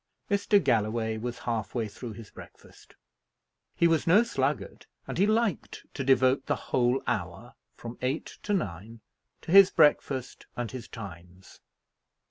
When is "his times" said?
10.71-11.59